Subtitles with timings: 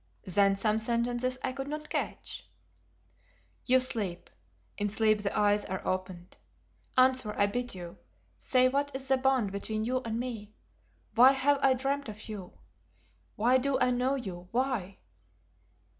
[0.25, 2.49] Then some sentences I could not catch.
[3.67, 4.31] "You sleep;
[4.75, 6.37] in sleep the eyes are opened.
[6.97, 7.99] Answer, I bid you;
[8.35, 10.55] say what is the bond between you and me?
[11.13, 12.57] Why have I dreamt of you?
[13.35, 14.47] Why do I know you?
[14.49, 14.97] Why